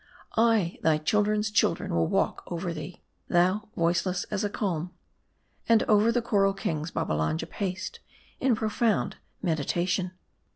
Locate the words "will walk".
1.93-2.41